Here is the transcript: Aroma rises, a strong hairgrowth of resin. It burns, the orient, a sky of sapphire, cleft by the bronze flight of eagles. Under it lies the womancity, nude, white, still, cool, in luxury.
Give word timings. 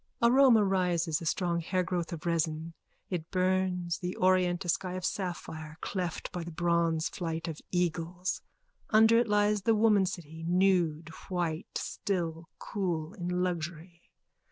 Aroma 0.19 0.63
rises, 0.65 1.21
a 1.21 1.27
strong 1.27 1.59
hairgrowth 1.61 2.11
of 2.11 2.25
resin. 2.25 2.73
It 3.11 3.29
burns, 3.29 3.99
the 3.99 4.15
orient, 4.15 4.65
a 4.65 4.69
sky 4.69 4.93
of 4.93 5.05
sapphire, 5.05 5.77
cleft 5.81 6.31
by 6.31 6.43
the 6.43 6.49
bronze 6.49 7.07
flight 7.07 7.47
of 7.47 7.61
eagles. 7.69 8.41
Under 8.89 9.19
it 9.19 9.27
lies 9.27 9.61
the 9.61 9.75
womancity, 9.75 10.43
nude, 10.47 11.09
white, 11.29 11.77
still, 11.77 12.49
cool, 12.57 13.13
in 13.13 13.43
luxury. 13.43 14.01